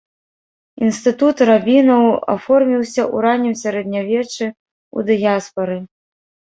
Інстытут 0.87 1.37
рабінаў 1.49 2.03
аформіўся 2.35 3.01
ў 3.13 3.29
раннім 3.29 3.55
сярэднявеччы 3.63 4.45
ў 4.51 4.99
дыяспары. 5.25 5.83